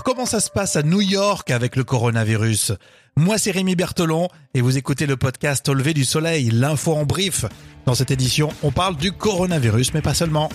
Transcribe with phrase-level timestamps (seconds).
[0.00, 2.72] Alors comment ça se passe à New York avec le coronavirus?
[3.16, 7.04] Moi c'est Rémi Bertolon et vous écoutez le podcast Au lever du soleil, l'info en
[7.04, 7.44] brief.
[7.84, 10.48] Dans cette édition, on parle du coronavirus mais pas seulement.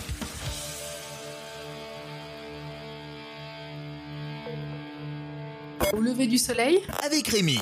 [5.92, 7.60] Au lever du soleil avec Rémi.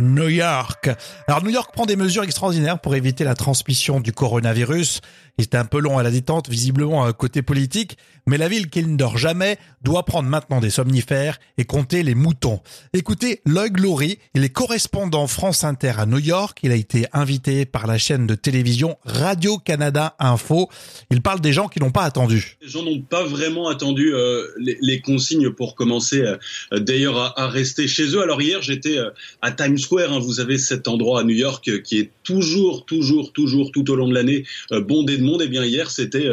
[0.00, 0.90] New York.
[1.28, 5.00] Alors New York prend des mesures extraordinaires pour éviter la transmission du coronavirus.
[5.38, 7.96] Il était un peu long à la détente, visiblement côté politique,
[8.26, 12.14] mais la ville qui ne dort jamais doit prendre maintenant des somnifères et compter les
[12.14, 12.60] moutons.
[12.92, 16.58] Écoutez, Lloyd Laurie, il est correspondant France Inter à New York.
[16.62, 20.68] Il a été invité par la chaîne de télévision Radio-Canada Info.
[21.10, 22.56] Il parle des gens qui n'ont pas attendu.
[22.62, 26.38] Les gens n'ont pas vraiment attendu euh, les, consignes pour commencer euh,
[26.78, 28.22] d'ailleurs à, à, rester chez eux.
[28.22, 29.10] Alors hier, j'étais euh,
[29.42, 30.12] à Times Square.
[30.12, 30.18] Hein.
[30.18, 33.94] Vous avez cet endroit à New York euh, qui est toujours, toujours, toujours tout au
[33.94, 35.42] long de l'année euh, bondé de monde.
[35.42, 36.28] Et eh bien hier, c'était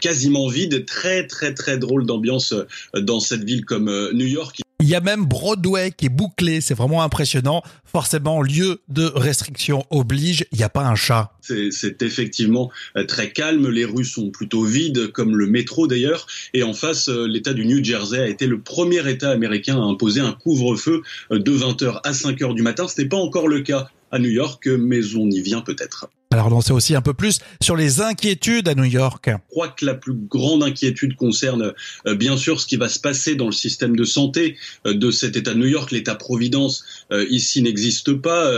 [0.00, 0.84] quasiment vide.
[0.84, 2.54] Très, très, très drôle d'ambiance
[2.94, 4.60] dans cette ville comme New York.
[4.88, 7.62] Il y a même Broadway qui est bouclé, c'est vraiment impressionnant.
[7.84, 11.36] Forcément, lieu de restriction oblige, il n'y a pas un chat.
[11.42, 12.70] C'est effectivement
[13.06, 16.26] très calme, les rues sont plutôt vides, comme le métro d'ailleurs.
[16.54, 20.20] Et en face, l'État du New Jersey a été le premier État américain à imposer
[20.20, 22.88] un couvre-feu de 20h à 5h du matin.
[22.88, 26.08] Ce n'est pas encore le cas à New York, mais on y vient peut-être.
[26.46, 29.28] On sait aussi un peu plus sur les inquiétudes à New York.
[29.28, 31.72] Je crois que la plus grande inquiétude concerne
[32.06, 35.10] euh, bien sûr ce qui va se passer dans le système de santé euh, de
[35.10, 35.90] cet État de New York.
[35.90, 38.52] L'État-providence euh, ici n'existe pas.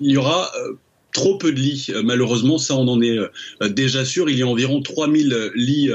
[0.00, 0.52] il y aura
[1.12, 1.88] trop peu de lits.
[2.04, 3.18] Malheureusement, ça on en est
[3.70, 4.28] déjà sûr.
[4.28, 5.90] Il y a environ 3000 lits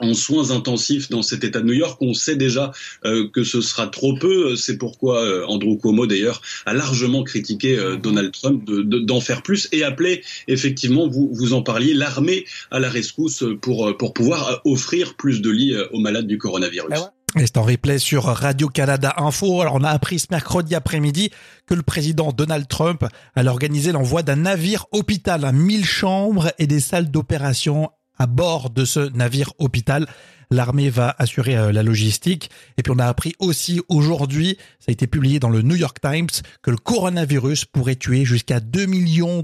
[0.00, 2.00] en soins intensifs dans cet État de New York.
[2.00, 2.72] On sait déjà
[3.04, 4.56] euh, que ce sera trop peu.
[4.56, 9.42] C'est pourquoi euh, Andrew Cuomo, d'ailleurs, a largement critiqué euh, Donald Trump d'en de, faire
[9.42, 14.60] plus et appelé, effectivement, vous, vous en parliez, l'armée à la rescousse pour, pour pouvoir
[14.64, 16.94] offrir plus de lits aux malades du coronavirus.
[16.94, 19.60] Ah et c'est en replay sur Radio-Canada Info.
[19.60, 21.30] Alors, on a appris ce mercredi après-midi
[21.66, 26.66] que le président Donald Trump allait organiser l'envoi d'un navire hôpital à 1000 chambres et
[26.66, 30.06] des salles d'opération à bord de ce navire hôpital.
[30.50, 32.50] L'armée va assurer euh, la logistique.
[32.78, 35.98] Et puis on a appris aussi aujourd'hui, ça a été publié dans le New York
[36.00, 36.28] Times,
[36.62, 38.86] que le coronavirus pourrait tuer jusqu'à 2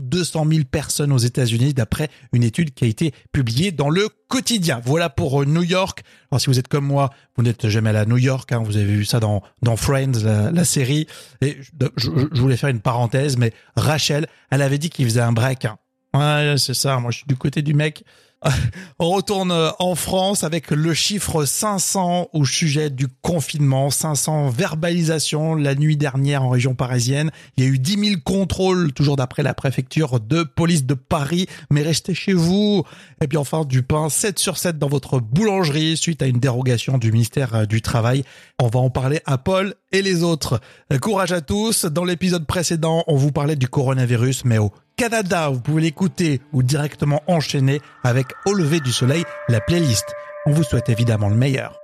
[0.00, 4.80] 200 000 personnes aux États-Unis d'après une étude qui a été publiée dans le quotidien.
[4.82, 6.02] Voilà pour euh, New York.
[6.30, 8.78] Alors si vous êtes comme moi, vous n'êtes jamais allé à New York, hein, vous
[8.78, 9.42] avez vu ça dans,
[9.76, 11.06] Friends, la, série.
[11.42, 11.58] Et
[11.96, 15.66] je, je, voulais faire une parenthèse, mais Rachel, elle avait dit qu'il faisait un break.
[15.66, 15.76] Hein.
[16.14, 16.98] Ouais, c'est ça.
[16.98, 18.04] Moi, je suis du côté du mec.
[18.98, 25.74] On retourne en France avec le chiffre 500 au sujet du confinement, 500 verbalisations la
[25.74, 27.30] nuit dernière en région parisienne.
[27.56, 31.46] Il y a eu 10 000 contrôles, toujours d'après la préfecture de police de Paris.
[31.70, 32.84] Mais restez chez vous.
[33.22, 36.98] Et puis enfin, du pain 7 sur 7 dans votre boulangerie suite à une dérogation
[36.98, 38.24] du ministère du Travail.
[38.60, 40.60] On va en parler à Paul et les autres.
[41.00, 41.84] Courage à tous.
[41.86, 45.48] Dans l'épisode précédent, on vous parlait du coronavirus, mais au Canada.
[45.50, 50.06] Vous pouvez l'écouter ou directement enchaîner avec Au lever du soleil, la playlist.
[50.46, 51.83] On vous souhaite évidemment le meilleur.